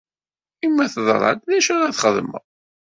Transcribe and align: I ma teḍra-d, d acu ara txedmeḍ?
I 0.65 0.67
ma 0.75 0.85
teḍra-d, 0.93 1.39
d 1.49 1.51
acu 1.57 1.71
ara 1.73 1.93
txedmeḍ? 1.97 2.43